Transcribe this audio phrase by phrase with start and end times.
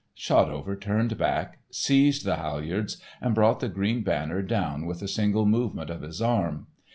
[0.17, 5.45] Shotover turned back, seized the halyards, and brought the green banner down with a single
[5.45, 6.65] movement of his arm.